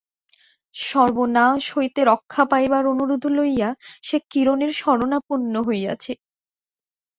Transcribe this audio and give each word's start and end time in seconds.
সর্বনাশ 0.75 1.63
হইতে 1.75 2.01
রক্ষা 2.05 2.43
পাইবার 2.51 2.83
অনুরোধ 2.85 3.23
লইয়া 3.37 3.69
সে 4.03 4.17
কিরণের 4.31 4.71
শরণাপন্ন 4.73 5.53
হইয়াছে। 5.67 6.13